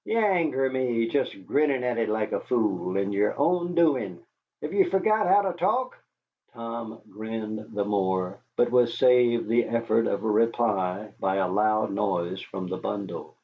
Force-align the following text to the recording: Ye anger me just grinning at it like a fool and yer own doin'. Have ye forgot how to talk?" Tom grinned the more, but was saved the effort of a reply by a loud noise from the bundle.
Ye 0.03 0.15
anger 0.17 0.67
me 0.67 1.07
just 1.09 1.45
grinning 1.45 1.83
at 1.83 1.99
it 1.99 2.09
like 2.09 2.31
a 2.31 2.39
fool 2.39 2.97
and 2.97 3.13
yer 3.13 3.35
own 3.37 3.75
doin'. 3.75 4.19
Have 4.63 4.73
ye 4.73 4.83
forgot 4.85 5.27
how 5.27 5.43
to 5.43 5.53
talk?" 5.55 5.95
Tom 6.55 6.99
grinned 7.07 7.63
the 7.75 7.85
more, 7.85 8.39
but 8.55 8.71
was 8.71 8.97
saved 8.97 9.47
the 9.47 9.65
effort 9.65 10.07
of 10.07 10.23
a 10.23 10.27
reply 10.27 11.13
by 11.19 11.35
a 11.35 11.47
loud 11.51 11.91
noise 11.91 12.41
from 12.41 12.65
the 12.65 12.77
bundle. 12.77 13.35